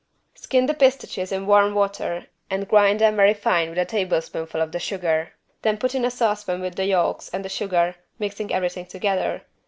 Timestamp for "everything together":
8.51-9.43